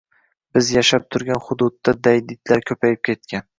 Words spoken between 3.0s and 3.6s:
ketgan